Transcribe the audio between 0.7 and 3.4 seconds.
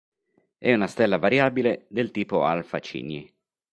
una stella variabile del tipo Alfa Cygni.